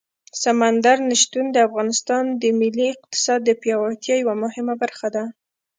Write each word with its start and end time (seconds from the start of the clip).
سمندر 0.43 0.97
نه 1.09 1.15
شتون 1.21 1.45
د 1.51 1.57
افغانستان 1.67 2.23
د 2.41 2.43
ملي 2.59 2.87
اقتصاد 2.95 3.39
د 3.45 3.51
پیاوړتیا 3.61 4.15
یوه 4.23 4.35
مهمه 4.43 4.73
برخه 4.81 5.07
ده. 5.15 5.23